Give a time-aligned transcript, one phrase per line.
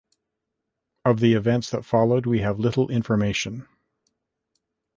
[1.05, 3.67] Of the events that followed we have little information.